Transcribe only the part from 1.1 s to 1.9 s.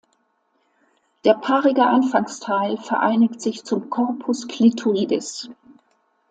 Der paarige